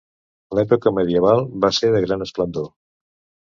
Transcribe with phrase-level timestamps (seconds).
[0.59, 2.69] L’època medieval va ser de gran esplendor.